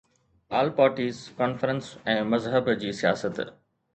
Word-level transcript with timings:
آل 0.59 0.69
Parties 0.79 1.19
Conference 1.41 1.91
۽ 2.13 2.15
مذهب 2.31 2.71
جي 2.85 2.97
سياست 3.03 3.41